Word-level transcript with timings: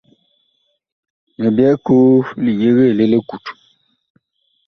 Mi 1.39 1.47
byɛɛ 1.55 1.73
koo 1.85 2.09
li 2.43 2.51
yegee 2.61 2.93
li 2.97 3.05
likut. 3.11 3.45